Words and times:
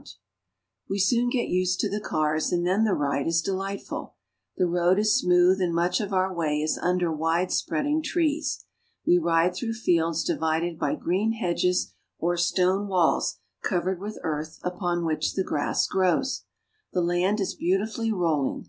Jaunting 0.00 0.12
Car. 0.12 0.86
We 0.88 0.98
soon 0.98 1.28
get 1.28 1.48
used 1.48 1.78
to 1.80 1.90
the 1.90 2.00
cars 2.00 2.52
and 2.52 2.66
then 2.66 2.84
the 2.84 2.94
ride 2.94 3.26
is 3.26 3.42
de 3.42 3.52
lightful. 3.52 4.14
The 4.56 4.64
road 4.66 4.98
is 4.98 5.14
smooth, 5.14 5.60
and 5.60 5.74
much 5.74 6.00
of 6.00 6.14
our 6.14 6.32
way 6.32 6.62
is 6.62 6.78
under 6.78 7.12
widespreading 7.12 8.02
trees. 8.02 8.64
We 9.06 9.18
ride 9.18 9.54
through 9.54 9.74
fields 9.74 10.24
di 10.24 10.36
vided 10.38 10.78
by 10.78 10.94
green 10.94 11.32
hedges 11.32 11.92
or 12.18 12.38
stone 12.38 12.88
walls 12.88 13.40
coverad 13.62 13.98
with 13.98 14.16
earth 14.22 14.58
upon 14.62 15.04
which 15.04 15.34
the 15.34 15.44
grass 15.44 15.86
grows. 15.86 16.44
The 16.94 17.02
land 17.02 17.38
is 17.38 17.54
beautifully 17.54 18.10
roll 18.10 18.46
ing. 18.46 18.68